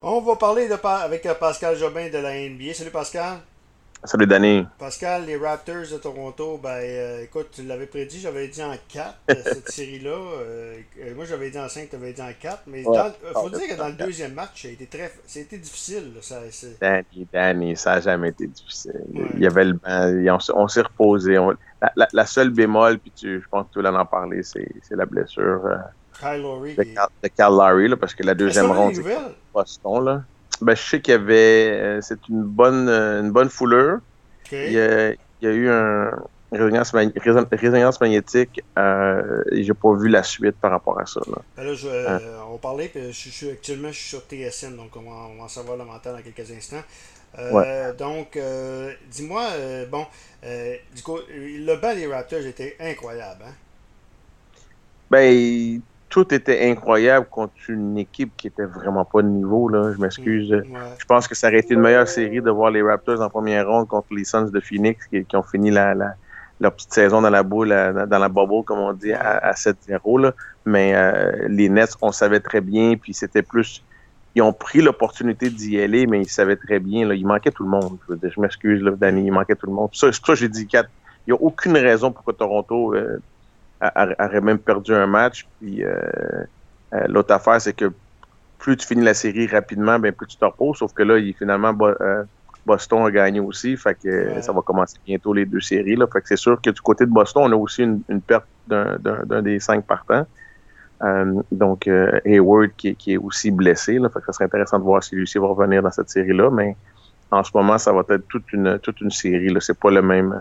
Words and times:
On 0.00 0.20
va 0.20 0.36
parler 0.36 0.68
de, 0.68 0.74
avec 0.86 1.26
euh, 1.26 1.34
Pascal 1.34 1.74
Jobin 1.74 2.08
de 2.08 2.18
la 2.18 2.30
NBA. 2.48 2.72
Salut 2.72 2.92
Pascal. 2.92 3.38
Salut 4.04 4.28
Danny. 4.28 4.64
Pascal, 4.78 5.26
les 5.26 5.36
Raptors 5.36 5.90
de 5.92 5.98
Toronto, 5.98 6.60
ben 6.62 6.78
euh, 6.80 7.24
écoute, 7.24 7.48
tu 7.50 7.64
l'avais 7.64 7.86
prédit, 7.86 8.20
j'avais 8.20 8.46
dit 8.46 8.62
en 8.62 8.74
4 8.88 9.14
euh, 9.28 9.34
cette 9.44 9.68
série-là. 9.68 10.16
moi 11.16 11.24
j'avais 11.24 11.50
dit 11.50 11.58
en 11.58 11.68
5, 11.68 11.90
tu 11.90 11.96
avais 11.96 12.12
dit 12.12 12.22
en 12.22 12.30
4. 12.32 12.62
Mais 12.68 12.82
il 12.82 12.84
faut 12.84 13.50
dire 13.50 13.68
que 13.70 13.76
dans 13.76 13.88
le 13.88 13.94
deuxième 13.94 14.34
match, 14.34 14.62
ça 14.62 14.68
a 14.68 14.70
été, 14.70 14.86
très, 14.86 15.10
difficile. 15.58 16.12
ça, 16.22 16.42
Danny, 16.80 17.26
Danny, 17.32 17.76
ça 17.76 17.96
n'a 17.96 18.00
jamais 18.00 18.28
été 18.28 18.46
difficile. 18.46 19.04
Il 19.34 19.40
y 19.40 19.48
avait 19.48 19.64
le 19.64 19.72
banc, 19.72 20.38
on, 20.54 20.68
s'est 20.68 20.82
reposé. 20.82 21.36
la, 22.12 22.26
seule 22.26 22.50
bémol, 22.50 23.00
puis 23.00 23.10
tu, 23.10 23.40
je 23.40 23.48
pense 23.48 23.66
que 23.66 23.72
tu 23.72 23.80
voulais 23.80 23.88
en 23.88 24.06
parler, 24.06 24.44
c'est 24.44 24.68
la 24.92 25.06
blessure. 25.06 25.60
Kyle 26.18 26.42
Lowry. 26.42 26.74
De, 26.74 26.82
Kyle 26.84 27.46
Lowry, 27.50 27.88
là, 27.88 27.96
parce 27.96 28.14
que 28.14 28.22
la 28.22 28.34
deuxième 28.34 28.70
ronde, 28.70 28.94
c'est 28.94 29.02
Boston. 29.52 30.04
Là. 30.04 30.22
Ben, 30.60 30.74
je 30.74 30.82
sais 30.82 31.00
qu'il 31.00 31.12
y 31.12 31.14
avait. 31.14 31.70
Euh, 31.72 32.00
c'est 32.00 32.28
une 32.28 32.42
bonne, 32.42 32.88
euh, 32.88 33.20
une 33.20 33.30
bonne 33.30 33.48
foulure. 33.48 33.98
Il, 34.50 34.72
y 34.72 34.80
a, 34.80 35.10
il, 35.10 35.18
y 35.42 35.46
a, 35.46 35.50
eu 35.50 35.68
un, 35.68 36.10
une 36.52 36.62
résonance, 36.62 36.92
résonance 37.52 38.00
magnétique 38.00 38.62
euh, 38.78 39.42
et 39.52 39.62
j'ai 39.62 39.74
pas 39.74 39.92
vu 39.94 40.08
la 40.08 40.22
suite 40.22 40.56
par 40.56 40.70
rapport 40.70 40.98
à 40.98 41.06
ça. 41.06 41.20
Là. 41.26 41.38
Ben 41.56 41.64
là 41.64 41.74
je, 41.74 41.88
euh, 41.88 42.18
on 42.50 42.56
parlait, 42.56 42.88
puis 42.88 43.12
je, 43.12 43.28
suis 43.28 43.50
actuellement 43.50 43.88
je 43.88 43.98
suis 43.98 44.08
sur 44.08 44.20
TSN, 44.20 44.76
donc 44.76 44.96
on 44.96 45.02
va, 45.02 45.28
on 45.30 45.38
va 45.38 45.44
en 45.44 45.48
savoir 45.48 45.76
le 45.76 45.84
mental 45.84 46.16
dans 46.16 46.22
quelques 46.22 46.50
instants. 46.50 46.82
Euh, 47.38 47.92
Donc, 47.92 48.36
euh, 48.36 48.92
dis-moi, 49.10 49.44
bon, 49.90 50.06
du 50.94 51.02
coup, 51.02 51.18
le 51.28 51.76
bas 51.76 51.94
des 51.94 52.06
Raptors 52.06 52.46
était 52.46 52.76
incroyable. 52.80 53.44
Hein? 53.46 53.52
Ben, 55.10 55.80
tout 56.08 56.32
était 56.34 56.70
incroyable 56.70 57.26
contre 57.30 57.52
une 57.68 57.98
équipe 57.98 58.32
qui 58.36 58.46
était 58.46 58.64
vraiment 58.64 59.04
pas 59.04 59.22
de 59.22 59.28
niveau. 59.28 59.68
Là. 59.68 59.92
Je 59.92 60.00
m'excuse. 60.00 60.50
Mm, 60.50 60.76
je 60.98 61.04
pense 61.04 61.28
que 61.28 61.34
ça 61.34 61.48
aurait 61.48 61.58
été 61.58 61.74
une 61.74 61.80
meilleure 61.80 62.08
série 62.08 62.40
de 62.40 62.50
voir 62.50 62.70
les 62.70 62.82
Raptors 62.82 63.20
en 63.20 63.28
première 63.28 63.68
ronde 63.68 63.88
contre 63.88 64.14
les 64.14 64.24
Suns 64.24 64.50
de 64.50 64.60
Phoenix 64.60 65.06
qui, 65.06 65.36
ont 65.36 65.42
fini 65.42 65.70
la, 65.70 65.94
leur 66.60 66.72
petite 66.72 66.92
saison 66.92 67.20
dans 67.20 67.30
la 67.30 67.42
boule, 67.42 67.68
dans 67.68 68.18
la 68.18 68.28
bubble, 68.28 68.64
comme 68.64 68.78
on 68.78 68.92
dit, 68.92 69.12
à, 69.12 69.52
7-0. 69.52 70.32
Mais 70.64 70.92
euh, 70.94 71.46
les 71.48 71.68
Nets, 71.68 71.96
on 72.00 72.12
savait 72.12 72.40
très 72.40 72.60
bien, 72.60 72.94
puis 72.96 73.12
c'était 73.12 73.42
plus. 73.42 73.82
Ils 74.34 74.42
ont 74.42 74.52
pris 74.52 74.80
l'opportunité 74.80 75.50
d'y 75.50 75.80
aller, 75.80 76.06
mais 76.06 76.20
ils 76.20 76.28
savaient 76.28 76.56
très 76.56 76.78
bien. 76.78 77.06
Là, 77.06 77.14
il 77.14 77.26
manquait 77.26 77.50
tout 77.50 77.64
le 77.64 77.70
monde. 77.70 77.98
Je, 78.08 78.40
m'excuse, 78.40 78.82
Danny, 78.98 79.26
il 79.26 79.32
manquait 79.32 79.56
tout 79.56 79.66
le 79.66 79.72
monde. 79.72 79.90
Ça, 79.92 80.12
ça 80.12 80.34
j'ai 80.34 80.48
dit 80.48 80.66
quatre. 80.66 80.90
Il 81.26 81.32
n'y 81.32 81.38
a 81.38 81.42
aucune 81.42 81.76
raison 81.76 82.12
pour 82.12 82.24
que 82.24 82.30
Toronto 82.32 82.94
euh, 82.94 83.20
aurait 83.80 84.40
même 84.40 84.58
perdu 84.58 84.94
un 84.94 85.06
match. 85.06 85.46
Puis 85.60 85.84
euh, 85.84 85.94
euh, 86.94 87.06
l'autre 87.08 87.32
affaire, 87.34 87.60
c'est 87.60 87.74
que 87.74 87.92
plus 88.58 88.76
tu 88.76 88.86
finis 88.86 89.04
la 89.04 89.14
série 89.14 89.46
rapidement, 89.46 89.98
ben 89.98 90.12
plus 90.12 90.26
tu 90.26 90.36
te 90.36 90.44
reposes. 90.44 90.78
Sauf 90.78 90.92
que 90.92 91.02
là, 91.02 91.18
il, 91.18 91.34
finalement, 91.34 91.76
euh, 91.80 92.24
Boston 92.66 93.06
a 93.06 93.10
gagné 93.10 93.40
aussi. 93.40 93.76
Fait 93.76 93.94
que 93.94 94.40
ça 94.40 94.52
va 94.52 94.60
commencer 94.62 94.98
bientôt 95.06 95.32
les 95.32 95.46
deux 95.46 95.60
séries. 95.60 95.96
Là. 95.96 96.06
Fait 96.12 96.20
que 96.20 96.28
c'est 96.28 96.36
sûr 96.36 96.60
que 96.60 96.70
du 96.70 96.80
côté 96.80 97.06
de 97.06 97.10
Boston, 97.10 97.44
on 97.46 97.52
a 97.52 97.56
aussi 97.56 97.82
une, 97.82 98.20
perte 98.20 98.46
d'un 98.66 99.42
des 99.42 99.60
cinq 99.60 99.84
partants. 99.84 100.26
donc 101.52 101.88
Hayward 102.24 102.70
qui, 102.76 102.94
qui, 102.96 103.12
est 103.12 103.16
aussi 103.16 103.50
blessé. 103.50 103.98
Là, 103.98 104.08
fait 104.08 104.18
que 104.20 104.26
ça 104.26 104.32
serait 104.32 104.46
intéressant 104.46 104.78
de 104.78 104.84
voir 104.84 105.02
si 105.02 105.14
lui 105.14 105.30
va 105.36 105.46
revenir 105.46 105.82
dans 105.82 105.92
cette 105.92 106.10
série-là. 106.10 106.50
Mais 106.50 106.76
en 107.30 107.44
ce 107.44 107.50
moment, 107.54 107.78
ça 107.78 107.92
va 107.92 108.02
être 108.08 108.26
toute 108.28 108.52
une 108.52 108.78
toute 108.80 109.00
une 109.00 109.12
série. 109.12 109.54
C'est 109.60 109.78
pas 109.78 109.90
le 109.90 110.02
même 110.02 110.34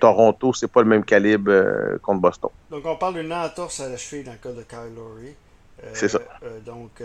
Toronto, 0.00 0.52
c'est 0.52 0.70
pas 0.70 0.82
le 0.82 0.88
même 0.88 1.04
calibre 1.04 1.50
euh, 1.50 1.98
contre 2.02 2.20
Boston. 2.20 2.50
Donc, 2.70 2.84
on 2.84 2.96
parle 2.96 3.14
d'une 3.14 3.32
entorse 3.32 3.80
à 3.80 3.88
la 3.88 3.96
cheville 3.96 4.24
dans 4.24 4.32
le 4.32 4.38
cas 4.38 4.52
de 4.52 4.62
Kyle 4.62 4.94
Lowry. 4.94 5.34
Euh, 5.82 5.90
c'est 5.92 6.08
ça. 6.08 6.20
Euh, 6.42 6.60
donc, 6.60 7.02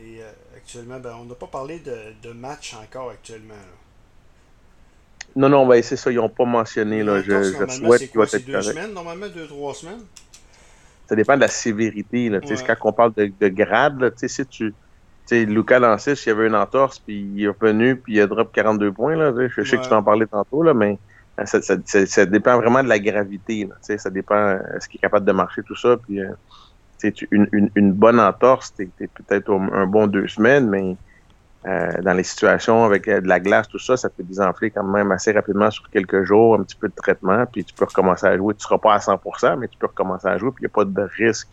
et, 0.00 0.20
actuellement, 0.56 0.98
ben, 1.00 1.14
on 1.20 1.24
n'a 1.24 1.34
pas 1.34 1.46
parlé 1.46 1.80
de, 1.80 2.32
match 2.32 2.74
encore 2.74 3.10
actuellement. 3.10 3.54
Non, 5.36 5.48
non, 5.48 5.66
ben, 5.66 5.82
c'est 5.82 5.96
ça, 5.96 6.10
ils 6.10 6.16
n'ont 6.16 6.28
pas 6.28 6.44
mentionné. 6.44 7.02
Là, 7.02 7.22
je, 7.22 7.42
je 7.42 7.66
souhaite 7.68 8.10
qu'il 8.10 8.18
va 8.18 8.24
être 8.24 8.44
deux 8.44 8.62
semaines, 8.62 8.92
normalement, 8.92 9.28
deux, 9.28 9.46
trois 9.46 9.74
semaines? 9.74 10.04
Ça 11.08 11.16
dépend 11.16 11.36
de 11.36 11.40
la 11.40 11.48
sévérité. 11.48 12.28
Là, 12.28 12.40
Quand 12.40 12.76
on 12.84 12.92
parle 12.92 13.14
de, 13.14 13.32
de 13.40 13.48
grade, 13.48 14.00
là, 14.00 14.10
si 14.14 14.46
tu. 14.46 14.74
sais, 15.24 15.44
Lucas 15.46 15.78
Lancis, 15.78 16.26
il 16.26 16.28
y 16.28 16.32
avait 16.32 16.46
une 16.46 16.54
entorse, 16.54 16.98
puis 16.98 17.30
il 17.34 17.44
est 17.44 17.48
revenu, 17.48 17.96
puis 17.96 18.14
il 18.14 18.20
a 18.20 18.26
drop 18.26 18.52
42 18.52 18.92
points. 18.92 19.16
Là, 19.16 19.32
je 19.48 19.62
sais 19.62 19.78
que 19.78 19.86
tu 19.86 19.92
en 19.94 20.02
parlais 20.02 20.26
tantôt, 20.26 20.62
là, 20.62 20.74
mais 20.74 20.98
euh, 21.38 22.06
ça, 22.06 22.26
dépend 22.26 22.56
vraiment 22.56 22.82
de 22.82 22.88
la 22.88 22.98
gravité. 22.98 23.68
Ça 23.80 24.10
dépend 24.10 24.34
euh, 24.34 24.58
est-ce 24.76 24.88
qu'il 24.88 24.98
est 24.98 25.02
capable 25.02 25.26
de 25.26 25.32
marcher, 25.32 25.62
tout 25.62 25.76
ça. 25.76 25.96
Puis, 25.96 26.20
euh, 26.20 26.32
une, 27.30 27.92
bonne 27.92 28.18
entorse, 28.18 28.74
t'es, 28.74 28.88
peut-être 28.98 29.52
un 29.52 29.86
bon 29.86 30.08
deux 30.08 30.26
semaines, 30.26 30.68
mais 30.68 30.96
dans 32.02 32.14
les 32.14 32.24
situations 32.24 32.84
avec 32.84 33.06
de 33.06 33.28
la 33.28 33.38
glace, 33.38 33.68
tout 33.68 33.78
ça, 33.78 33.96
ça 33.96 34.08
peut 34.08 34.24
désenfler 34.24 34.70
quand 34.70 34.82
même 34.82 35.12
assez 35.12 35.30
rapidement 35.30 35.70
sur 35.70 35.88
quelques 35.90 36.24
jours, 36.24 36.56
un 36.56 36.62
petit 36.62 36.74
peu 36.74 36.88
de 36.88 36.94
traitement, 36.94 37.44
puis 37.46 37.64
tu 37.64 37.72
peux 37.74 37.84
recommencer 37.84 38.26
à 38.26 38.36
jouer. 38.36 38.54
Tu 38.54 38.58
ne 38.58 38.62
seras 38.62 38.78
pas 38.78 38.94
à 38.94 38.98
100%, 38.98 39.58
mais 39.58 39.68
tu 39.68 39.78
peux 39.78 39.86
recommencer 39.86 40.26
à 40.26 40.38
jouer, 40.38 40.50
puis 40.50 40.64
il 40.64 40.66
n'y 40.66 40.72
a 40.72 40.74
pas 40.74 40.84
de 40.84 41.08
risque 41.16 41.48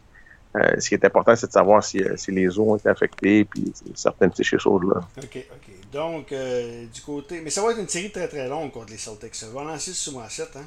euh, 0.56 0.80
ce 0.80 0.88
qui 0.88 0.96
est 0.96 1.04
important, 1.04 1.36
c'est 1.36 1.48
de 1.48 1.52
savoir 1.52 1.84
si, 1.84 2.02
euh, 2.02 2.16
si, 2.16 2.32
les 2.32 2.48
os 2.48 2.60
ont 2.60 2.76
été 2.78 2.88
affectés, 2.88 3.46
puis 3.46 3.74
certaines 3.94 4.30
de 4.30 4.36
ces 4.36 4.44
choses-là. 4.44 5.02
OK, 5.18 5.46
OK. 5.52 5.92
Donc, 5.92 6.32
euh, 6.32 6.86
du 6.94 7.02
côté. 7.02 7.42
Mais 7.44 7.50
ça 7.50 7.62
va 7.62 7.72
être 7.72 7.80
une 7.80 7.88
série 7.88 8.12
très 8.12 8.28
très 8.28 8.48
longue 8.48 8.72
contre 8.72 8.92
les 8.92 8.98
Celtics. 8.98 9.36
Ça 9.36 9.48
va 9.54 9.64
lancer 9.64 9.92
sur 9.92 10.20
à 10.22 10.30
7, 10.30 10.50
hein? 10.56 10.66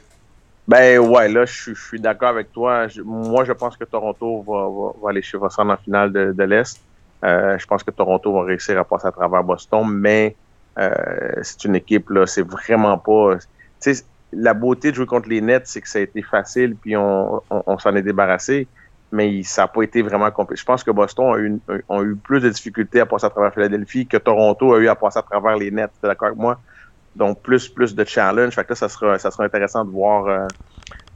Ben 0.66 0.98
ouais, 0.98 1.28
là, 1.28 1.46
je, 1.46 1.72
suis 1.72 1.98
d'accord 1.98 2.28
avec 2.28 2.52
toi. 2.52 2.86
moi, 3.02 3.44
je 3.44 3.52
pense 3.52 3.76
que 3.78 3.84
Toronto 3.84 4.42
va, 4.42 5.00
va, 5.02 5.10
aller 5.10 5.22
chez 5.22 5.38
va 5.38 5.48
en 5.56 5.76
finale 5.78 6.12
de, 6.12 6.32
de 6.32 6.44
l'Est. 6.44 6.78
je 7.22 7.66
pense 7.66 7.82
que 7.82 7.90
Toronto 7.90 8.30
va 8.34 8.42
réussir 8.42 8.78
à 8.78 8.84
passer 8.84 9.06
à 9.06 9.12
travers 9.12 9.42
Boston, 9.42 9.88
mais 9.88 10.36
c'est 10.76 11.64
une 11.64 11.76
équipe, 11.76 12.10
là, 12.10 12.26
c'est 12.26 12.46
vraiment 12.46 12.98
pas. 12.98 13.38
Tu 13.80 13.94
sais, 13.94 14.04
la 14.30 14.52
beauté 14.52 14.90
de 14.90 14.96
jouer 14.96 15.06
contre 15.06 15.30
les 15.30 15.40
Nets, 15.40 15.66
c'est 15.66 15.80
que 15.80 15.88
ça 15.88 16.00
a 16.00 16.02
été 16.02 16.20
facile, 16.20 16.76
puis 16.76 16.94
on, 16.98 17.42
on 17.48 17.78
s'en 17.78 17.96
est 17.96 18.02
débarrassé 18.02 18.68
mais 19.10 19.42
ça 19.42 19.62
n'a 19.62 19.68
pas 19.68 19.82
été 19.82 20.02
vraiment 20.02 20.30
compliqué. 20.30 20.60
Je 20.60 20.64
pense 20.64 20.84
que 20.84 20.90
Boston 20.90 21.34
a 21.34 21.38
eu, 21.38 21.60
eu 22.04 22.16
plus 22.16 22.40
de 22.40 22.50
difficultés 22.50 23.00
à 23.00 23.06
passer 23.06 23.26
à 23.26 23.30
travers 23.30 23.52
Philadelphie 23.54 24.06
que 24.06 24.18
Toronto 24.18 24.74
a 24.74 24.78
eu 24.78 24.88
à 24.88 24.94
passer 24.94 25.18
à 25.18 25.22
travers 25.22 25.56
les 25.56 25.70
Nets. 25.70 25.90
Tu 26.00 26.06
d'accord 26.06 26.28
avec 26.28 26.38
moi? 26.38 26.60
Donc, 27.16 27.42
plus, 27.42 27.68
plus 27.68 27.94
de 27.94 28.04
challenge. 28.04 28.54
Fait 28.54 28.64
que 28.64 28.70
là, 28.70 28.76
ça 28.76 28.88
sera, 28.88 29.18
ça 29.18 29.30
sera 29.30 29.44
intéressant 29.44 29.84
de 29.84 29.90
voir, 29.90 30.26
euh, 30.26 30.46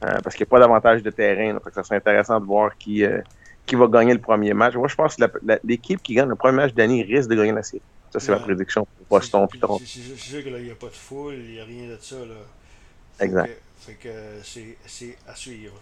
euh, 0.05 0.19
parce 0.23 0.35
qu'il 0.35 0.43
n'y 0.43 0.49
a 0.49 0.51
pas 0.51 0.59
d'avantage 0.59 1.03
de 1.03 1.09
terrain. 1.11 1.57
fait 1.59 1.69
que 1.69 1.75
ça 1.75 1.83
sera 1.83 1.95
intéressant 1.95 2.39
de 2.39 2.45
voir 2.45 2.75
qui, 2.77 3.05
euh, 3.05 3.21
qui 3.65 3.75
va 3.75 3.87
gagner 3.87 4.13
le 4.13 4.19
premier 4.19 4.53
match. 4.53 4.75
Moi, 4.75 4.87
je 4.87 4.95
pense 4.95 5.15
que 5.15 5.23
l'équipe 5.63 6.01
qui 6.01 6.15
gagne 6.15 6.29
le 6.29 6.35
premier 6.35 6.57
match 6.57 6.73
d'année 6.73 7.03
risque 7.03 7.29
de 7.29 7.35
gagner 7.35 7.53
la 7.53 7.63
série. 7.63 7.83
Ça, 8.11 8.19
c'est 8.19 8.31
ma 8.31 8.39
prédiction 8.39 8.85
pour 8.85 9.17
Boston 9.17 9.47
et 9.53 9.59
Toronto. 9.59 9.83
C'est 9.85 10.17
sûr 10.17 10.43
qu'il 10.43 10.55
n'y 10.55 10.71
a 10.71 10.75
pas 10.75 10.87
de 10.87 10.91
foule, 10.91 11.35
il 11.35 11.53
n'y 11.53 11.59
a 11.59 11.65
rien 11.65 11.87
de 11.87 11.97
ça. 11.99 12.17
Là. 12.17 13.25
exact. 13.25 13.61
fait 13.79 13.93
que 13.93 14.09
c'est 14.43 15.17
à 15.27 15.35
suivre. 15.35 15.73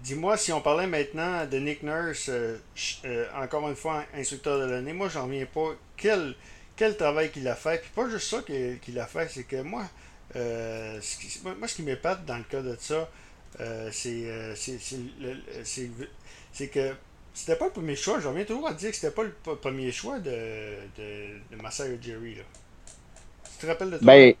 Dis-moi, 0.00 0.36
si 0.36 0.52
on 0.52 0.60
parlait 0.60 0.86
maintenant 0.86 1.46
de 1.46 1.58
Nick 1.58 1.82
Nurse, 1.82 2.28
euh, 2.28 2.58
euh, 3.04 3.26
encore 3.34 3.68
une 3.68 3.76
fois, 3.76 4.04
instructeur 4.14 4.58
de 4.60 4.64
l'année, 4.70 4.92
moi, 4.92 5.08
j'en 5.08 5.24
reviens 5.24 5.46
pas. 5.46 5.74
Quel, 5.96 6.34
quel 6.76 6.96
travail 6.96 7.30
qu'il 7.30 7.48
a 7.48 7.54
fait. 7.54 7.80
Puis 7.80 7.90
pas 7.94 8.08
juste 8.08 8.28
ça 8.28 8.42
qu'il 8.42 8.98
a 9.00 9.06
fait, 9.06 9.28
c'est 9.28 9.44
que 9.44 9.62
moi, 9.62 9.84
euh, 10.36 11.00
ce 11.00 11.16
qui, 11.18 11.40
moi, 11.42 11.66
ce 11.66 11.74
qui 11.74 11.82
m'épate 11.82 12.24
dans 12.24 12.36
le 12.36 12.44
cas 12.44 12.62
de 12.62 12.76
ça, 12.78 13.10
c'est 13.90 14.26
que 16.72 16.94
c'était 17.34 17.56
pas 17.56 17.66
le 17.66 17.72
premier 17.72 17.96
choix. 17.96 18.20
Je 18.20 18.28
reviens 18.28 18.44
toujours 18.44 18.68
à 18.68 18.74
dire 18.74 18.90
que 18.90 18.96
c'était 18.96 19.14
pas 19.14 19.24
le 19.24 19.32
premier 19.56 19.90
choix 19.92 20.18
de, 20.20 20.76
de, 20.96 21.40
de 21.50 22.02
Jerry. 22.02 22.36
Tu 23.58 23.58
te 23.58 23.66
rappelles 23.66 23.90
de 23.90 23.98
ça? 23.98 24.04
Ben, 24.04 24.34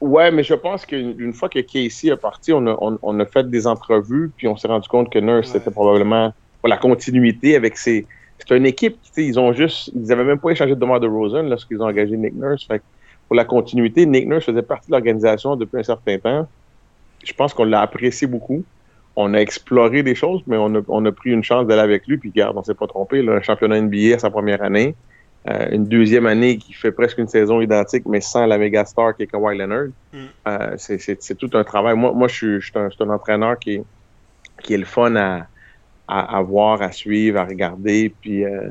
Ouais, 0.00 0.30
mais 0.30 0.42
je 0.42 0.54
pense 0.54 0.84
qu'une 0.84 1.32
fois 1.32 1.48
que 1.48 1.60
Casey 1.60 2.08
est 2.08 2.16
parti, 2.16 2.52
on 2.52 2.66
a, 2.66 2.76
on, 2.80 3.20
a 3.20 3.24
fait 3.24 3.48
des 3.48 3.66
entrevues, 3.66 4.30
puis 4.36 4.48
on 4.48 4.56
s'est 4.56 4.68
rendu 4.68 4.88
compte 4.88 5.10
que 5.10 5.18
Nurse, 5.18 5.52
c'était 5.52 5.70
probablement 5.70 6.34
pour 6.60 6.68
la 6.68 6.76
continuité 6.76 7.56
avec 7.56 7.76
ses. 7.76 8.06
C'est 8.38 8.56
une 8.56 8.66
équipe, 8.66 8.96
ils 9.16 9.38
ont 9.38 9.52
juste. 9.52 9.90
Ils 9.94 10.02
n'avaient 10.02 10.24
même 10.24 10.40
pas 10.40 10.50
échangé 10.50 10.74
de 10.74 10.80
demande 10.80 11.02
de 11.02 11.08
Rosen 11.08 11.48
lorsqu'ils 11.48 11.80
ont 11.80 11.86
engagé 11.86 12.16
Nick 12.16 12.34
Nurse. 12.34 12.66
Fait 12.66 12.82
pour 13.28 13.36
la 13.36 13.44
continuité, 13.44 14.04
Nick 14.04 14.28
Nurse 14.28 14.44
faisait 14.44 14.62
partie 14.62 14.88
de 14.88 14.92
l'organisation 14.92 15.56
depuis 15.56 15.78
un 15.78 15.82
certain 15.82 16.18
temps. 16.18 16.48
Je 17.24 17.32
pense 17.32 17.54
qu'on 17.54 17.64
l'a 17.64 17.80
apprécié 17.80 18.26
beaucoup. 18.26 18.64
On 19.16 19.32
a 19.32 19.38
exploré 19.38 20.02
des 20.02 20.14
choses, 20.14 20.42
mais 20.46 20.56
on 20.58 20.74
a, 20.74 20.80
on 20.88 21.04
a 21.06 21.12
pris 21.12 21.30
une 21.30 21.44
chance 21.44 21.66
d'aller 21.66 21.80
avec 21.80 22.06
lui, 22.06 22.18
puis 22.18 22.30
garde, 22.30 22.56
on 22.58 22.62
s'est 22.62 22.74
pas 22.74 22.86
trompé. 22.86 23.22
Là, 23.22 23.34
un 23.34 23.40
championnat 23.40 23.80
NBA 23.80 24.16
à 24.16 24.18
sa 24.18 24.30
première 24.30 24.62
année. 24.62 24.94
Euh, 25.50 25.68
une 25.72 25.84
deuxième 25.84 26.24
année 26.24 26.56
qui 26.56 26.72
fait 26.72 26.90
presque 26.90 27.18
une 27.18 27.28
saison 27.28 27.60
identique, 27.60 28.06
mais 28.06 28.22
sans 28.22 28.46
la 28.46 28.56
méga 28.56 28.86
star 28.86 29.14
qui 29.14 29.24
est 29.24 29.26
Kawhi 29.26 29.58
Leonard. 29.58 29.88
Mm. 30.12 30.18
Euh, 30.48 30.74
c'est 30.78 31.34
tout 31.36 31.50
un 31.52 31.64
travail. 31.64 31.94
Moi, 31.96 32.12
moi 32.12 32.28
je, 32.28 32.60
suis, 32.60 32.72
un, 32.74 33.10
entraîneur 33.10 33.58
qui 33.58 33.74
est, 33.74 33.84
qui 34.62 34.72
est 34.72 34.78
le 34.78 34.86
fun 34.86 35.14
à, 35.16 35.46
à, 36.08 36.40
voir, 36.40 36.80
à 36.80 36.92
suivre, 36.92 37.38
à 37.38 37.44
regarder, 37.44 38.14
puis 38.22 38.44
euh, 38.44 38.70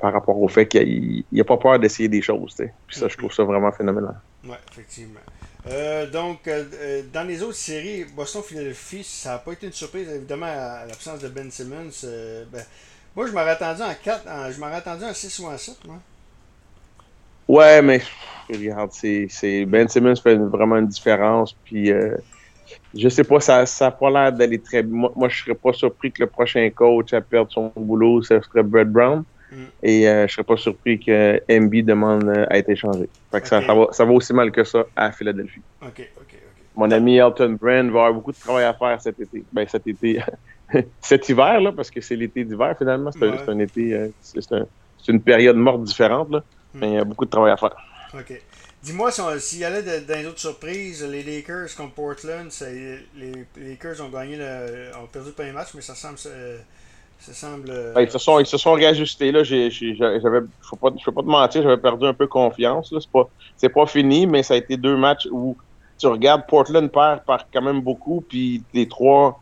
par 0.00 0.12
rapport 0.12 0.40
au 0.40 0.48
fait 0.48 0.66
qu'il 0.66 1.24
n'a 1.30 1.44
pas 1.44 1.58
peur 1.58 1.78
d'essayer 1.78 2.08
des 2.08 2.22
choses. 2.22 2.56
Puis 2.56 2.96
ça, 2.96 3.06
je 3.06 3.16
trouve 3.16 3.32
ça 3.32 3.44
vraiment 3.44 3.70
phénoménal. 3.70 4.16
Oui, 4.44 4.56
effectivement. 4.72 5.20
donc, 6.12 6.50
dans 7.12 7.26
les 7.26 7.40
autres 7.40 7.54
séries, 7.54 8.04
Boston-Philadelphie, 8.16 9.04
ça 9.04 9.30
n'a 9.30 9.38
pas 9.38 9.52
été 9.52 9.66
une 9.66 9.72
surprise, 9.72 10.08
évidemment, 10.08 10.46
à 10.46 10.86
l'absence 10.86 11.20
de 11.20 11.28
Ben 11.28 11.50
Simmons. 11.52 11.90
Ben, 12.52 12.62
Moi, 13.16 13.26
je 13.26 13.32
m'aurais 13.32 13.50
attendu 13.50 13.82
en 13.82 13.94
4, 13.94 14.52
je 14.52 14.60
m'aurais 14.60 14.76
attendu 14.76 15.04
en 15.04 15.14
6 15.14 15.38
ou 15.40 15.46
en 15.46 15.56
7, 15.56 15.86
moi. 15.86 15.96
Ouais, 17.46 17.82
mais 17.82 18.00
regarde, 18.50 18.90
c'est, 18.92 19.64
Ben 19.66 19.88
Simmons 19.88 20.16
fait 20.16 20.36
vraiment 20.36 20.76
une 20.76 20.88
différence. 20.88 21.52
Puis, 21.64 21.92
euh, 21.92 22.16
je 22.94 23.08
sais 23.08 23.24
pas, 23.24 23.40
ça 23.40 23.64
n'a 23.80 23.90
pas 23.90 24.10
l'air 24.10 24.32
d'aller 24.32 24.58
très 24.58 24.82
Moi, 24.82 25.12
moi 25.14 25.28
je 25.28 25.42
serais 25.42 25.54
pas 25.54 25.72
surpris 25.72 26.10
que 26.10 26.22
le 26.22 26.26
prochain 26.28 26.68
coach 26.70 27.12
à 27.12 27.20
perdre 27.20 27.52
son 27.52 27.72
boulot, 27.76 28.22
ce 28.22 28.40
serait 28.40 28.62
Brett 28.62 28.88
Brown. 28.88 29.24
Mm. 29.52 29.56
Et 29.82 30.08
euh, 30.08 30.26
je 30.26 30.32
serais 30.32 30.44
pas 30.44 30.56
surpris 30.56 30.98
que 30.98 31.40
MB 31.48 31.84
demande 31.84 32.28
euh, 32.28 32.46
à 32.48 32.58
être 32.58 32.70
échangé. 32.70 33.08
Fait 33.30 33.40
que 33.40 33.48
ça, 33.48 33.60
va, 33.60 33.88
ça, 33.92 34.04
va, 34.04 34.12
aussi 34.12 34.32
mal 34.32 34.50
que 34.50 34.64
ça 34.64 34.84
à 34.96 35.12
Philadelphie. 35.12 35.62
OK, 35.82 35.88
OK, 35.90 36.08
OK. 36.16 36.38
Mon 36.76 36.90
ami 36.90 37.18
Elton 37.18 37.56
Brand 37.60 37.90
va 37.90 38.00
avoir 38.00 38.14
beaucoup 38.14 38.32
de 38.32 38.38
travail 38.38 38.64
à 38.64 38.74
faire 38.74 39.00
cet 39.00 39.20
été. 39.20 39.44
Ben, 39.52 39.66
cet 39.68 39.86
été. 39.86 40.20
cet 41.00 41.28
hiver, 41.28 41.60
là, 41.60 41.72
parce 41.72 41.90
que 41.90 42.00
c'est 42.00 42.16
l'été 42.16 42.44
d'hiver, 42.44 42.74
finalement. 42.76 43.10
C'est 43.12 43.48
un, 43.48 43.58
été. 43.58 43.94
Euh, 43.94 44.08
c'est 44.20 45.12
une 45.12 45.20
période 45.20 45.56
morte 45.56 45.84
différente, 45.84 46.30
là. 46.30 46.38
Mm. 46.74 46.78
Mais 46.78 46.88
il 46.88 46.94
y 46.94 46.98
a 46.98 47.04
beaucoup 47.04 47.24
de 47.24 47.30
travail 47.30 47.52
à 47.52 47.56
faire. 47.56 47.76
OK. 48.14 48.40
Dis-moi, 48.82 49.10
s'il 49.10 49.60
y 49.60 49.64
allait 49.64 49.82
dans 49.82 50.14
les 50.14 50.26
autres 50.26 50.40
surprises, 50.40 51.02
les 51.02 51.22
Lakers 51.22 51.74
contre 51.74 51.94
Portland, 51.94 52.50
les 53.16 53.46
Lakers 53.56 54.02
ont 54.02 54.10
gagné 54.10 54.36
le, 54.36 54.90
ont 55.02 55.06
perdu 55.06 55.28
le 55.28 55.34
premier 55.34 55.52
match, 55.52 55.68
mais 55.74 55.80
ça 55.80 55.94
semble. 55.94 56.18
Ça 56.18 57.32
semble. 57.32 57.72
Ben, 57.94 58.02
ils, 58.02 58.10
se 58.10 58.18
sont, 58.18 58.38
ils 58.40 58.46
se 58.46 58.58
sont 58.58 58.74
réajustés. 58.74 59.32
Là. 59.32 59.42
Je 59.42 59.54
ne 59.54 60.40
vais 60.40 60.46
pas 60.74 60.90
te 60.90 61.26
mentir, 61.26 61.62
j'avais 61.62 61.78
perdu 61.78 62.04
un 62.04 62.12
peu 62.12 62.26
confiance. 62.26 62.92
Là. 62.92 62.98
C'est, 63.00 63.68
pas, 63.70 63.80
pas 63.80 63.86
fini, 63.86 64.26
mais 64.26 64.42
ça 64.42 64.52
a 64.52 64.58
été 64.58 64.76
deux 64.76 64.96
matchs 64.96 65.28
où 65.30 65.56
tu 65.96 66.06
regardes 66.06 66.46
Portland 66.46 66.90
perd 66.90 67.24
par 67.24 67.46
quand 67.50 67.62
même 67.62 67.80
beaucoup, 67.80 68.22
puis 68.28 68.62
les 68.74 68.86
trois, 68.86 69.40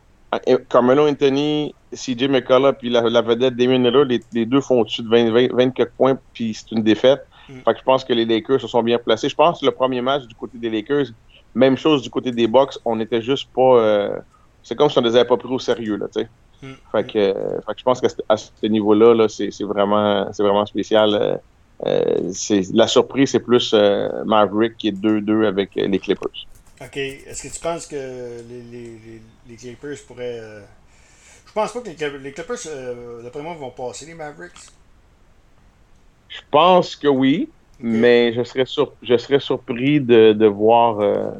Carmelo 0.69 1.09
Anthony, 1.09 1.75
CJ 1.93 2.29
McCullough, 2.29 2.73
puis 2.73 2.89
la, 2.89 3.03
vedette 3.21 3.55
Damien 3.55 3.79
Miller, 3.79 4.05
les, 4.05 4.21
les, 4.33 4.47
deux 4.47 4.61
font 4.61 4.81
au-dessus 4.81 5.03
de 5.03 5.09
20, 5.09 5.55
24 5.55 5.93
points, 5.93 6.19
puis 6.33 6.55
c'est 6.55 6.73
une 6.73 6.83
défaite. 6.83 7.27
Mm. 7.49 7.53
Fait 7.65 7.73
que 7.73 7.79
je 7.79 7.85
pense 7.85 8.05
que 8.05 8.13
les 8.13 8.25
Lakers 8.25 8.61
se 8.61 8.67
sont 8.67 8.83
bien 8.83 8.99
placés. 8.99 9.29
Je 9.29 9.35
pense 9.35 9.61
que 9.61 9.67
le 9.67 9.73
premier 9.73 10.01
match 10.01 10.27
du 10.27 10.35
côté 10.35 10.59
des 10.59 10.71
Lakers, 10.71 11.07
même 11.55 11.77
chose 11.77 12.03
du 12.03 12.11
côté 12.11 12.33
des 12.33 12.47
Bucks, 12.47 12.79
on 12.85 12.97
n'était 12.97 13.23
juste 13.23 13.49
pas. 13.55 13.79
Euh, 13.79 14.19
c'est 14.63 14.77
comme 14.77 14.89
si 14.89 14.99
on 14.99 15.03
ne 15.03 15.09
les 15.09 15.17
avait 15.17 15.29
pas 15.29 15.37
pris 15.37 15.53
au 15.53 15.59
sérieux, 15.59 15.97
là, 15.97 16.07
tu 16.15 16.23
sais. 16.23 16.29
Mm. 16.63 16.73
Fait, 16.93 17.13
que, 17.13 17.19
euh, 17.19 17.61
fait 17.67 17.73
que 17.73 17.79
je 17.79 17.85
pense 17.85 18.01
qu'à 18.01 18.37
ce, 18.37 18.67
niveau-là, 18.67 19.15
-là, 19.15 19.29
c'est 19.29 19.65
vraiment, 19.65 20.31
vraiment 20.39 20.67
spécial. 20.67 21.15
Euh, 21.15 21.37
euh 21.87 22.33
la 22.73 22.87
surprise, 22.87 23.33
c'est 23.33 23.41
plus 23.41 23.75
Maverick 24.25 24.77
qui 24.77 24.89
est 24.89 24.93
2-2 24.93 25.47
avec 25.47 25.75
les 25.75 25.99
Clippers. 25.99 26.47
OK. 26.85 26.97
Est-ce 26.97 27.43
que 27.43 27.55
tu 27.55 27.61
penses 27.61 27.87
que 27.87 27.97
les, 27.97 28.63
les, 28.71 29.23
les 29.49 29.57
Clippers 29.57 29.97
pourraient. 30.07 30.41
Je 31.47 31.53
pense 31.53 31.73
pas 31.73 31.81
que 31.81 31.89
les, 31.89 32.33
Clippers, 32.33 32.59
d'après 33.23 33.43
moi, 33.43 33.55
vont 33.55 33.71
passer 33.71 34.07
les 34.07 34.15
Mavericks. 34.15 34.71
Je 36.29 36.41
pense 36.51 36.97
que 36.97 37.09
oui, 37.09 37.51
mais 37.79 38.33
je 38.33 38.43
serais, 38.43 38.65
je 39.03 39.17
serais 39.17 39.41
surpris 39.41 40.01
de, 40.01 40.33
de 40.33 40.47
voir 40.47 41.01
euh, 41.01 41.31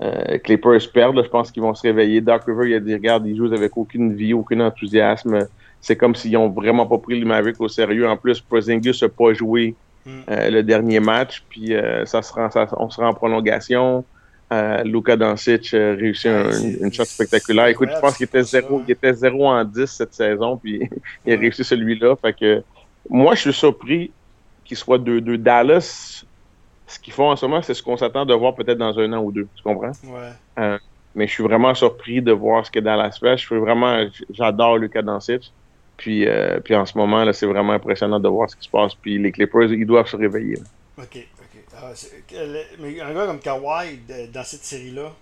euh, 0.00 0.38
Clippers 0.38 0.90
perdre. 0.92 1.22
Je 1.22 1.28
pense 1.28 1.50
qu'ils 1.50 1.62
vont 1.62 1.74
se 1.74 1.82
réveiller. 1.82 2.20
Doc 2.20 2.44
River, 2.46 2.70
il 2.70 2.74
a 2.74 2.80
dit 2.80 2.94
Regarde, 2.94 3.26
ils 3.26 3.36
jouent 3.36 3.52
avec 3.52 3.76
aucune 3.76 4.14
vie, 4.14 4.32
aucun 4.32 4.60
enthousiasme. 4.60 5.48
C'est 5.80 5.96
comme 5.96 6.14
s'ils 6.14 6.32
n'ont 6.32 6.48
vraiment 6.48 6.86
pas 6.86 6.98
pris 6.98 7.18
le 7.18 7.26
Mavericks 7.26 7.60
au 7.60 7.68
sérieux. 7.68 8.08
En 8.08 8.16
plus, 8.16 8.40
Porzingis 8.40 8.98
n'a 9.02 9.08
pas 9.08 9.32
joué 9.32 9.74
hmm. 10.06 10.10
euh, 10.30 10.50
le 10.50 10.62
dernier 10.62 11.00
match, 11.00 11.44
puis 11.48 11.74
euh, 11.74 12.04
ça, 12.04 12.22
sera, 12.22 12.50
ça, 12.50 12.68
on 12.78 12.90
sera 12.90 13.08
en 13.08 13.14
prolongation. 13.14 14.04
Euh, 14.50 14.82
Luka 14.82 15.16
Doncic 15.16 15.74
a 15.74 15.92
réussi 15.92 16.28
une 16.28 16.92
shot 16.92 17.04
spectaculaire. 17.04 17.66
Écoute, 17.66 17.90
je 17.94 18.00
pense 18.00 18.16
qu'il 18.16 18.24
était 18.24 18.42
0, 18.42 18.82
il 18.86 18.92
était 18.92 19.12
0 19.12 19.46
en 19.46 19.64
10 19.64 19.86
cette 19.86 20.14
saison, 20.14 20.56
puis 20.56 20.88
il 21.26 21.34
a 21.34 21.36
réussi 21.36 21.62
celui-là. 21.62 22.16
Fait 22.16 22.32
que 22.32 22.62
moi, 23.10 23.34
je 23.34 23.40
suis 23.42 23.52
surpris 23.52 24.10
qu'il 24.64 24.76
soit 24.76 24.98
2-2. 24.98 25.36
Dallas, 25.36 26.24
ce 26.86 26.98
qu'ils 26.98 27.12
font 27.12 27.30
en 27.30 27.36
ce 27.36 27.44
moment, 27.44 27.60
c'est 27.60 27.74
ce 27.74 27.82
qu'on 27.82 27.96
s'attend 27.96 28.24
de 28.24 28.34
voir 28.34 28.54
peut-être 28.54 28.78
dans 28.78 28.98
un 28.98 29.12
an 29.12 29.22
ou 29.22 29.32
deux. 29.32 29.46
Tu 29.54 29.62
comprends? 29.62 29.92
Ouais. 30.04 30.32
Euh, 30.58 30.78
mais 31.14 31.26
je 31.26 31.32
suis 31.32 31.42
vraiment 31.42 31.74
surpris 31.74 32.22
de 32.22 32.32
voir 32.32 32.64
ce 32.64 32.70
que 32.70 32.80
Dallas 32.80 33.18
fait. 33.20 33.36
Je 33.36 33.46
suis 33.46 33.58
vraiment, 33.58 34.06
j'adore 34.30 34.78
Lucas 34.78 35.02
Doncic. 35.02 35.52
Puis, 35.98 36.26
euh, 36.26 36.60
puis 36.60 36.74
en 36.74 36.86
ce 36.86 36.96
moment, 36.96 37.24
là, 37.24 37.32
c'est 37.32 37.46
vraiment 37.46 37.72
impressionnant 37.72 38.20
de 38.20 38.28
voir 38.28 38.48
ce 38.48 38.56
qui 38.56 38.64
se 38.64 38.70
passe. 38.70 38.94
Puis 38.94 39.18
les 39.18 39.32
Clippers, 39.32 39.72
ils 39.72 39.84
doivent 39.84 40.06
se 40.06 40.16
réveiller. 40.16 40.58
OK. 40.96 41.26
Ah, 41.80 41.92
mais 42.80 43.00
un 43.00 43.14
gars 43.14 43.26
comme 43.26 43.40
Kawhi, 43.40 44.00
dans 44.32 44.44
cette 44.44 44.64
série-là, 44.64 45.12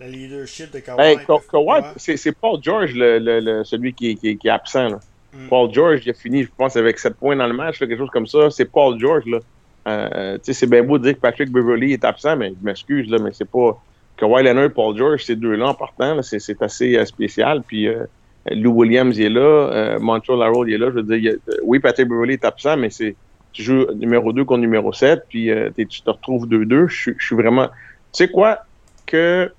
le 0.00 0.06
leadership 0.06 0.72
de 0.72 0.80
Kawhi. 0.80 1.00
Hey, 1.00 1.18
Kawhi, 1.26 1.82
c'est 1.96 2.32
Paul 2.32 2.60
George, 2.62 2.94
le, 2.94 3.18
le, 3.18 3.64
celui 3.64 3.92
qui, 3.92 4.16
qui, 4.16 4.36
qui, 4.36 4.48
est 4.48 4.50
absent. 4.50 4.88
Là. 4.88 5.00
Mm. 5.32 5.48
Paul 5.48 5.72
George, 5.72 6.00
il 6.04 6.10
a 6.10 6.14
fini, 6.14 6.42
je 6.44 6.50
pense, 6.56 6.76
avec 6.76 6.98
7 6.98 7.14
points 7.14 7.36
dans 7.36 7.46
le 7.46 7.52
match, 7.52 7.78
quelque 7.78 7.96
chose 7.96 8.10
comme 8.10 8.26
ça. 8.26 8.50
C'est 8.50 8.64
Paul 8.64 8.98
George. 8.98 9.24
Là. 9.26 9.38
Euh, 9.86 10.38
c'est 10.42 10.68
bien 10.68 10.82
beau 10.82 10.98
de 10.98 11.04
dire 11.04 11.14
que 11.14 11.20
Patrick 11.20 11.50
Beverly 11.50 11.92
est 11.92 12.04
absent, 12.04 12.36
mais 12.36 12.50
je 12.50 12.64
m'excuse, 12.64 13.10
mais 13.10 13.30
c'est 13.32 13.48
pas. 13.48 13.80
Kawhi 14.18 14.42
Leonard 14.42 14.64
et 14.64 14.70
Paul 14.70 14.96
George, 14.96 15.24
ces 15.24 15.36
deux-là 15.36 15.68
en 15.68 15.74
partant, 15.74 16.20
c'est 16.22 16.62
assez 16.62 16.96
euh, 16.96 17.04
spécial. 17.04 17.62
Puis 17.66 17.86
euh, 17.86 18.04
Lou 18.50 18.72
Williams 18.72 19.16
il 19.16 19.26
est 19.26 19.30
là, 19.30 19.40
euh, 19.40 19.98
Montreal 20.00 20.42
Harold 20.42 20.68
il 20.68 20.74
est 20.74 20.78
là. 20.78 20.86
Je 20.90 21.00
veux 21.00 21.18
dire, 21.18 21.34
oui, 21.62 21.78
Patrick 21.78 22.08
Beverly 22.08 22.34
est 22.34 22.44
absent, 22.44 22.76
mais 22.76 22.90
c'est 22.90 23.14
tu 23.52 23.62
joues 23.62 23.92
numéro 23.94 24.32
2 24.32 24.44
contre 24.44 24.60
numéro 24.60 24.92
7, 24.92 25.24
puis 25.28 25.50
tu 25.88 26.02
te 26.02 26.10
retrouves 26.10 26.46
2-2. 26.46 26.88
Je 26.88 27.12
suis 27.18 27.36
vraiment. 27.36 27.68
Tu 28.12 28.24
sais 28.24 28.28
quoi? 28.28 28.64
Que, 29.06 29.52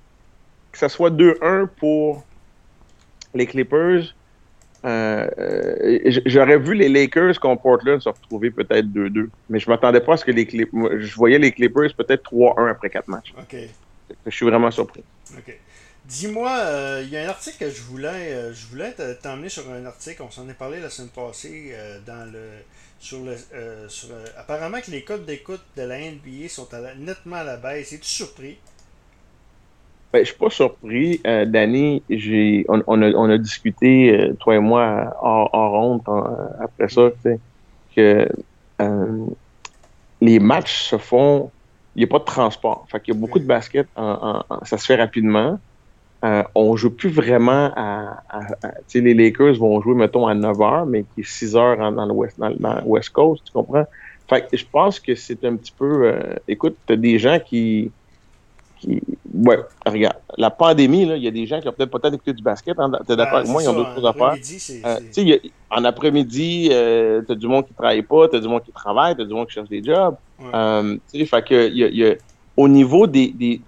que 0.72 0.78
ça 0.78 0.88
soit 0.88 1.10
2-1 1.10 1.66
pour 1.66 2.24
les 3.34 3.46
Clippers, 3.46 4.14
euh, 4.84 5.28
euh, 5.38 6.20
j'aurais 6.24 6.58
vu 6.58 6.74
les 6.74 6.88
Lakers 6.88 7.38
contre 7.38 7.62
Portland 7.62 8.00
se 8.00 8.08
retrouver 8.08 8.50
peut-être 8.50 8.86
2-2. 8.86 9.28
Mais 9.50 9.58
je 9.58 9.68
m'attendais 9.68 10.00
pas 10.00 10.14
à 10.14 10.16
ce 10.16 10.24
que 10.24 10.30
les 10.30 10.46
Clippers. 10.46 11.00
Je 11.00 11.14
voyais 11.16 11.38
les 11.38 11.52
Clippers 11.52 11.94
peut-être 11.94 12.30
3-1 12.32 12.70
après 12.70 12.90
4 12.90 13.08
matchs. 13.08 13.34
Je 14.26 14.30
suis 14.30 14.46
vraiment 14.46 14.70
surpris. 14.70 15.04
OK. 15.36 15.56
Dis-moi, 16.06 16.50
euh, 16.50 17.02
il 17.04 17.10
y 17.10 17.16
a 17.16 17.24
un 17.24 17.28
article 17.28 17.58
que 17.58 17.70
je 17.70 17.82
voulais, 17.82 18.52
je 18.52 18.66
voulais 18.66 18.94
t'emmener 19.22 19.48
sur 19.48 19.70
un 19.70 19.84
article. 19.86 20.22
On 20.22 20.30
s'en 20.30 20.48
est 20.48 20.54
parlé 20.54 20.80
la 20.80 20.90
semaine 20.90 21.10
passée 21.10 21.74
dans 22.06 22.30
le, 22.32 22.50
sur 22.98 23.20
le, 23.22 23.36
sur, 23.88 24.08
apparemment 24.36 24.80
que 24.80 24.90
les 24.90 25.04
codes 25.04 25.24
d'écoute 25.24 25.62
de 25.76 25.82
la 25.82 25.98
NBA 25.98 26.48
sont 26.48 26.68
nettement 26.98 27.36
à 27.36 27.44
la 27.44 27.56
baisse. 27.56 27.92
Es-tu 27.92 28.08
surpris? 28.08 28.58
Ben, 30.12 30.24
je 30.24 30.30
suis 30.30 30.38
pas 30.38 30.50
surpris. 30.50 31.20
Euh, 31.24 31.44
Danny, 31.44 32.02
j'ai, 32.10 32.64
on, 32.68 32.82
on, 32.88 33.00
a, 33.00 33.10
on, 33.12 33.30
a, 33.30 33.38
discuté, 33.38 34.10
euh, 34.10 34.32
toi 34.40 34.56
et 34.56 34.58
moi, 34.58 35.16
hors, 35.20 35.50
hors 35.52 36.00
euh, 36.08 36.64
après 36.64 36.88
ça, 36.88 37.10
que 37.94 38.28
euh, 38.80 39.26
les 40.20 40.40
matchs 40.40 40.82
se 40.82 40.98
font, 40.98 41.52
il 41.94 42.00
n'y 42.00 42.04
a 42.04 42.08
pas 42.08 42.18
de 42.18 42.24
transport. 42.24 42.86
Fait 42.90 43.00
qu'il 43.00 43.14
y 43.14 43.16
a 43.16 43.20
beaucoup 43.20 43.38
de 43.38 43.44
basket, 43.44 43.86
en, 43.94 44.42
ça 44.64 44.78
se 44.78 44.86
fait 44.86 44.96
rapidement. 44.96 45.60
Euh, 46.22 46.42
on 46.54 46.76
joue 46.76 46.90
plus 46.90 47.08
vraiment 47.08 47.72
à, 47.74 48.22
à, 48.28 48.40
sais, 48.86 49.00
les 49.00 49.14
Lakers 49.14 49.54
vont 49.54 49.80
jouer, 49.80 49.94
mettons, 49.94 50.26
à 50.26 50.34
9 50.34 50.56
h, 50.56 50.88
mais 50.88 51.04
qui 51.14 51.22
est 51.22 51.26
6 51.26 51.54
h 51.54 51.94
dans, 51.94 52.06
le 52.06 52.12
West, 52.12 52.38
dans, 52.38 52.50
dans 52.50 52.82
West 52.84 53.10
Coast, 53.10 53.42
tu 53.46 53.52
comprends? 53.52 53.86
Fait 54.28 54.46
que 54.48 54.56
je 54.56 54.66
pense 54.70 55.00
que 55.00 55.14
c'est 55.14 55.44
un 55.44 55.56
petit 55.56 55.72
peu, 55.72 56.14
écoute, 56.46 56.76
t'as 56.86 56.96
des 56.96 57.18
gens 57.18 57.38
qui, 57.44 57.90
Ouais, 59.32 59.58
regarde, 59.86 60.16
la 60.38 60.50
pandémie, 60.50 61.02
il 61.02 61.22
y 61.22 61.28
a 61.28 61.30
des 61.30 61.46
gens 61.46 61.60
qui 61.60 61.68
ont 61.68 61.72
peut-être 61.72 61.90
peut-être 61.90 62.14
écouté 62.14 62.32
du 62.32 62.42
basket. 62.42 62.78
Hein, 62.78 62.90
tu 63.06 63.12
es 63.12 63.16
d'accord 63.16 63.38
avec 63.38 63.50
moi? 63.50 63.62
Ils 63.62 63.68
ont 63.68 63.74
d'autres 63.74 63.94
choses 63.94 64.06
à 64.06 64.12
faire. 64.12 64.34
Euh, 64.86 65.38
en 65.70 65.84
après-midi, 65.84 66.68
euh, 66.72 67.22
tu 67.24 67.32
as 67.32 67.34
du 67.34 67.46
monde 67.46 67.66
qui 67.66 67.72
ne 67.72 67.76
travaille 67.76 68.02
pas, 68.02 68.28
tu 68.28 68.36
as 68.36 68.40
du 68.40 68.48
monde 68.48 68.62
qui 68.62 68.72
travaille, 68.72 69.14
tu 69.14 69.22
as 69.22 69.24
du 69.24 69.34
monde 69.34 69.46
qui 69.46 69.54
cherche 69.54 69.68
des 69.68 69.82
jobs. 69.84 70.16
Euh, 70.54 70.96
fait 71.12 71.44
que, 71.44 71.68
y 71.70 71.84
a, 71.84 71.88
y 71.88 72.04
a, 72.04 72.14
au 72.56 72.68
niveau 72.68 73.06
des, 73.06 73.28
des 73.28 73.60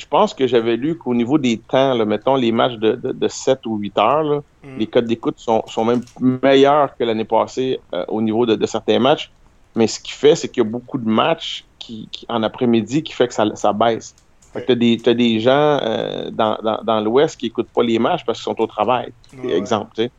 je 0.00 0.06
pense 0.06 0.32
que 0.32 0.46
j'avais 0.46 0.76
lu 0.76 0.96
qu'au 0.96 1.14
niveau 1.14 1.36
des 1.36 1.58
temps, 1.58 1.92
là, 1.92 2.06
mettons 2.06 2.34
les 2.34 2.52
matchs 2.52 2.76
de, 2.76 2.92
de, 2.92 3.12
de 3.12 3.28
7 3.28 3.66
ou 3.66 3.76
8 3.76 3.98
heures, 3.98 4.22
là, 4.22 4.42
mm. 4.64 4.78
les 4.78 4.86
codes 4.86 5.04
d'écoute 5.04 5.38
sont, 5.38 5.62
sont, 5.66 5.84
même 5.84 6.00
meilleurs 6.18 6.96
que 6.96 7.04
l'année 7.04 7.26
passée 7.26 7.80
euh, 7.92 8.04
au 8.08 8.22
niveau 8.22 8.46
de, 8.46 8.54
de, 8.54 8.66
certains 8.66 8.98
matchs. 8.98 9.30
Mais 9.76 9.86
ce 9.86 10.00
qui 10.00 10.12
fait, 10.12 10.34
c'est 10.34 10.48
qu'il 10.48 10.62
y 10.62 10.66
a 10.66 10.70
beaucoup 10.70 10.96
de 10.96 11.08
matchs 11.08 11.64
qui, 11.78 12.08
qui 12.10 12.24
en 12.30 12.42
après-midi 12.42 13.02
qui 13.02 13.12
fait 13.12 13.28
que 13.28 13.34
ça, 13.34 13.44
ça 13.54 13.74
baisse. 13.74 14.14
Fait 14.54 14.62
que 14.62 14.68
t'as 14.68 14.74
des, 14.74 14.96
des 14.96 15.38
gens 15.38 15.78
euh, 15.82 16.30
dans, 16.30 16.58
dans, 16.62 16.80
dans 16.82 17.00
l'Ouest 17.00 17.38
qui 17.38 17.46
écoutent 17.46 17.68
pas 17.68 17.82
les 17.82 17.98
matchs 17.98 18.24
parce 18.24 18.38
qu'ils 18.38 18.52
sont 18.52 18.60
au 18.60 18.66
travail, 18.66 19.12
exemple, 19.44 19.92
tu 19.94 20.04
sais. 20.04 20.10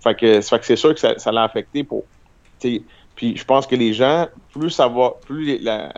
Fait 0.00 0.14
que, 0.14 0.40
fait 0.40 0.58
que 0.58 0.64
c'est 0.64 0.76
sûr 0.76 0.94
que 0.94 1.00
ça, 1.00 1.18
ça 1.18 1.30
l'a 1.30 1.44
affecté 1.44 1.84
pour, 1.84 2.04
puis 3.16 3.36
je 3.36 3.44
pense 3.44 3.66
que 3.66 3.76
les 3.76 3.92
gens, 3.92 4.26
plus 4.52 4.70
ça 4.70 4.88
va, 4.88 5.14
plus 5.24 5.58
la, 5.58 5.92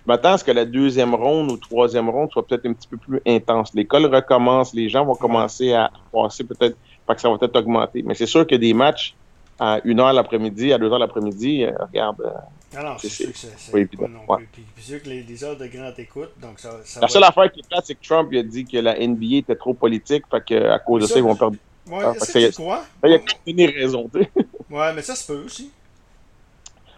je 0.00 0.04
m'attends 0.06 0.32
à 0.32 0.38
ce 0.38 0.44
que 0.44 0.50
la 0.50 0.64
deuxième 0.64 1.14
ronde 1.14 1.50
ou 1.50 1.56
troisième 1.56 2.08
ronde 2.08 2.30
soit 2.32 2.46
peut-être 2.46 2.66
un 2.66 2.72
petit 2.72 2.88
peu 2.88 2.96
plus 2.96 3.20
intense. 3.26 3.74
L'école 3.74 4.06
recommence, 4.06 4.72
les 4.72 4.88
gens 4.88 5.04
vont 5.04 5.14
commencer 5.14 5.74
à 5.74 5.90
passer 6.12 6.44
peut-être, 6.44 6.76
que 7.06 7.20
ça 7.20 7.28
va 7.28 7.38
peut-être 7.38 7.56
augmenter. 7.56 8.02
Mais 8.02 8.14
c'est 8.14 8.26
sûr 8.26 8.46
que 8.46 8.54
des 8.54 8.72
matchs 8.72 9.14
à 9.58 9.78
1h 9.80 10.14
l'après-midi, 10.14 10.72
à 10.72 10.78
2h 10.78 10.98
l'après-midi, 10.98 11.64
euh, 11.64 11.72
regarde. 11.78 12.20
Euh, 12.22 12.78
alors, 12.78 12.98
c'est 12.98 13.10
sûr 13.10 13.30
que 13.30 13.36
c'est 13.36 13.72
pas 13.72 13.78
évident. 13.78 14.08
Ouais. 14.26 14.38
Puis, 14.52 14.64
puis 14.74 14.84
sûr 14.84 15.02
que 15.02 15.08
les, 15.08 15.22
les, 15.22 15.44
heures 15.44 15.56
de 15.56 15.66
grande 15.66 15.98
écoute, 15.98 16.30
donc 16.40 16.58
ça, 16.58 16.70
ça 16.84 17.00
La 17.00 17.08
seule 17.08 17.24
affaire 17.24 17.52
qui 17.52 17.60
est 17.60 17.68
plate, 17.68 17.84
c'est 17.84 17.94
que 17.94 18.02
Trump 18.02 18.28
il 18.32 18.38
a 18.38 18.42
dit 18.42 18.64
que 18.64 18.78
la 18.78 18.94
NBA 18.94 19.36
était 19.38 19.56
trop 19.56 19.74
politique, 19.74 20.24
fait 20.30 20.42
qu'à 20.44 20.78
cause 20.78 21.02
de 21.02 21.06
ça, 21.08 21.18
ils 21.18 21.24
vont 21.24 21.36
perdre. 21.36 21.56
Ouais, 21.90 22.04
ah, 22.04 22.14
que 22.14 22.46
tu 22.46 22.52
crois? 22.52 22.84
Il 23.04 23.10
y 23.10 23.14
a 23.14 23.20
une 23.46 23.70
raison, 23.70 24.08
tu 24.12 24.22
sais. 24.22 24.30
Ouais, 24.70 24.94
mais 24.94 25.02
ça 25.02 25.14
se 25.14 25.26
peut 25.26 25.42
aussi. 25.44 25.72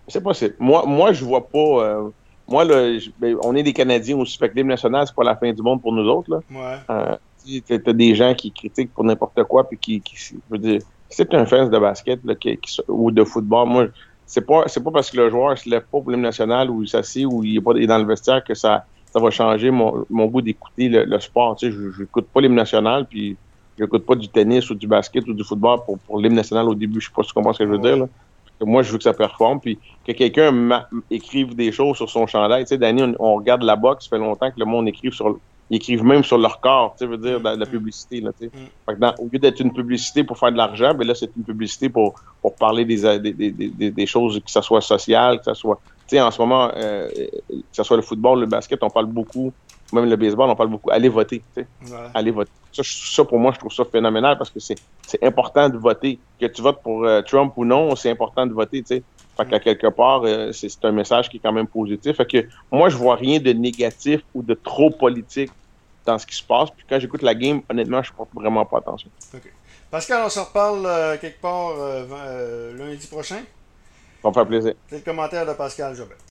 C'est 0.07 0.23
possible. 0.23 0.55
Moi, 0.59 0.85
moi, 0.87 1.13
je 1.13 1.25
vois 1.25 1.49
pas. 1.49 1.59
Euh, 1.59 2.11
moi, 2.49 2.65
là, 2.65 2.99
ben, 3.19 3.37
on 3.43 3.55
est 3.55 3.63
des 3.63 3.73
Canadiens 3.73 4.17
au 4.17 4.25
spectacle 4.25 4.67
national, 4.67 5.07
c'est 5.07 5.15
pas 5.15 5.25
la 5.25 5.37
fin 5.37 5.53
du 5.53 5.63
monde 5.63 5.81
pour 5.81 5.93
nous 5.93 6.09
autres. 6.09 6.31
Là. 6.31 6.41
Ouais. 6.51 6.79
Euh, 6.91 7.79
t'as 7.79 7.93
des 7.93 8.15
gens 8.15 8.35
qui 8.35 8.53
critiquent 8.53 8.93
pour 8.93 9.05
n'importe 9.05 9.43
quoi, 9.45 9.69
puis 9.69 9.79
qui, 9.79 10.01
qui 10.01 10.17
je 10.17 10.35
veux 10.51 10.59
dire, 10.59 10.81
c'est 11.09 11.33
un 11.35 11.47
fan 11.47 11.69
de 11.69 11.79
basket 11.79 12.21
là, 12.25 12.35
qui, 12.35 12.59
ou 12.89 13.11
de 13.11 13.25
football. 13.25 13.69
Moi, 13.69 13.87
c'est 14.27 14.47
pas 14.47 14.65
c'est 14.67 14.83
pas 14.83 14.91
parce 14.91 15.11
que 15.11 15.19
le 15.19 15.31
joueur 15.31 15.59
se 15.59 15.69
lève 15.69 15.83
pas 15.83 16.01
pour 16.01 16.11
l'hymne 16.11 16.23
national 16.23 16.71
ou 16.71 16.83
il 16.83 16.89
s'assied 16.89 17.27
ou 17.27 17.45
il 17.45 17.59
est 17.59 17.61
pas 17.61 17.75
dans 17.75 17.99
le 17.99 18.07
vestiaire 18.07 18.43
que 18.43 18.55
ça 18.55 18.87
ça 19.13 19.21
va 19.21 19.31
changer 19.31 19.71
mon, 19.71 20.07
mon 20.09 20.27
goût 20.27 20.41
d'écouter 20.41 20.89
le, 20.89 21.21
sport. 21.21 21.57
Tu 21.57 21.71
sais, 21.71 21.73
je 21.73 22.01
n'écoute 22.01 22.29
pas 22.33 22.41
l'hymne 22.41 22.55
national, 22.55 23.07
puis 23.09 23.37
je 23.77 23.85
n'écoute 23.85 24.07
pas 24.07 24.15
du 24.15 24.29
tennis 24.29 24.71
ou 24.71 24.75
du 24.75 24.87
basket 24.87 25.29
ou 25.29 25.35
du 25.35 25.45
football 25.45 25.81
pour, 25.85 25.99
pour 25.99 26.19
l'hymne 26.19 26.35
national 26.35 26.67
au 26.67 26.75
début. 26.75 26.99
Je 26.99 27.09
sais 27.09 27.13
pas 27.15 27.23
si 27.23 27.29
tu 27.29 27.35
comprends 27.35 27.53
ce 27.53 27.59
que 27.59 27.67
je 27.67 27.73
veux 27.73 27.79
dire. 27.79 27.99
Là. 27.99 28.09
Moi, 28.65 28.83
je 28.83 28.93
veux 28.93 28.99
que 28.99 29.05
ça 29.05 29.13
performe, 29.13 29.61
puis 29.61 29.79
que 30.07 30.13
quelqu'un 30.13 30.87
écrive 31.11 31.55
des 31.55 31.73
choses 31.73 31.97
sur 31.97 32.11
son 32.11 32.27
chandail. 32.27 32.65
Tu 32.65 32.69
sais, 32.69 32.79
Danny, 32.79 33.15
on, 33.19 33.35
regarde 33.37 33.63
la 33.63 33.77
boxe, 33.77 34.05
ça 34.05 34.11
fait 34.11 34.19
longtemps 34.19 34.51
que 34.51 34.59
le 34.59 34.67
monde 34.67 34.89
écrive 34.89 35.13
sur 35.13 35.37
ils 35.73 35.77
écrivent 35.77 36.05
même 36.05 36.23
sur 36.23 36.37
leur 36.37 36.61
corps, 36.61 36.93
tu 36.93 36.99
sais, 36.99 37.07
veut 37.07 37.17
dire, 37.17 37.41
de, 37.41 37.59
la 37.59 37.65
publicité, 37.65 38.21
là, 38.21 38.31
tu 38.39 38.45
sais. 38.45 38.51
Mm. 38.55 39.01
Fait 39.01 39.23
au 39.23 39.29
lieu 39.33 39.39
d'être 39.39 39.59
une 39.61 39.73
publicité 39.73 40.23
pour 40.23 40.39
faire 40.39 40.53
de 40.53 40.57
l'argent, 40.59 40.93
ben 40.93 41.07
là, 41.07 41.15
c'est 41.15 41.31
une 41.35 41.45
publicité 41.45 41.89
pour, 41.89 42.15
pour 42.43 42.55
parler 42.57 42.85
des, 42.85 43.19
des, 43.19 43.33
des, 43.33 43.91
des, 43.91 44.07
choses, 44.07 44.39
que 44.45 44.51
ce 44.51 44.61
soit 44.61 44.83
social, 44.83 45.39
que 45.39 45.45
ce 45.47 45.55
soit, 45.55 45.81
tu 46.07 46.17
sais, 46.17 46.21
en 46.21 46.31
ce 46.31 46.43
moment, 46.43 46.71
euh, 46.77 47.09
que 47.09 47.57
ce 47.73 47.83
soit 47.85 47.97
le 47.97 48.03
football, 48.03 48.41
le 48.41 48.47
basket, 48.47 48.83
on 48.83 48.91
parle 48.91 49.07
beaucoup, 49.07 49.51
même 49.95 50.11
le 50.11 50.17
baseball, 50.17 50.51
on 50.51 50.57
parle 50.57 50.69
beaucoup, 50.69 50.91
allez 50.91 51.09
voter, 51.09 51.43
tu 51.55 51.63
sais, 51.63 51.67
allez 52.13 52.33
voter. 52.33 52.51
Ça, 52.71 52.83
ça, 52.85 53.25
pour 53.25 53.39
moi, 53.39 53.53
je 53.55 53.59
trouve 53.59 53.73
ça 53.73 53.85
phénoménal 53.85 54.37
parce 54.37 54.51
que 54.51 54.61
c'est 54.61 55.23
important 55.23 55.71
de 55.71 55.79
voter. 55.79 56.19
Que 56.43 56.49
tu 56.49 56.61
votes 56.61 56.83
pour 56.83 57.05
euh, 57.05 57.23
Trump 57.23 57.53
ou 57.57 57.65
non, 57.65 57.95
c'est 57.95 58.11
important 58.11 58.45
de 58.45 58.53
voter, 58.53 58.83
tu 58.83 58.97
sais. 58.97 59.03
Fait 59.37 59.49
qu'à 59.49 59.61
quelque 59.61 59.87
part, 59.87 60.25
euh, 60.25 60.51
c'est 60.51 60.85
un 60.85 60.91
message 60.91 61.29
qui 61.31 61.37
est 61.37 61.41
quand 61.41 61.53
même 61.53 61.69
positif. 61.69 62.17
Fait 62.17 62.27
que 62.27 62.49
moi, 62.73 62.89
je 62.89 62.97
vois 62.97 63.15
rien 63.15 63.39
de 63.39 63.53
négatif 63.53 64.23
ou 64.35 64.43
de 64.43 64.55
trop 64.55 64.91
politique 64.91 65.53
dans 66.05 66.19
ce 66.19 66.27
qui 66.27 66.35
se 66.35 66.43
passe. 66.43 66.71
Puis 66.71 66.85
quand 66.89 66.99
j'écoute 66.99 67.23
la 67.23 67.37
game, 67.37 67.63
honnêtement, 67.71 68.03
je 68.03 68.13
porte 68.13 68.31
vraiment 68.35 68.65
pas 68.65 68.79
attention. 68.79 69.09
OK. 69.33 69.53
Pascal, 69.89 70.23
on 70.27 70.29
se 70.29 70.41
reparle 70.41 70.85
euh, 70.85 71.17
quelque 71.17 71.41
part 71.41 71.75
lundi 72.77 73.07
prochain. 73.07 73.37
Ça 73.37 73.43
va 74.25 74.31
me 74.31 74.35
faire 74.35 74.47
plaisir. 74.49 74.75
C'est 74.89 74.97
le 74.97 75.03
commentaire 75.03 75.47
de 75.47 75.53
Pascal 75.53 75.95
Jobin. 75.95 76.17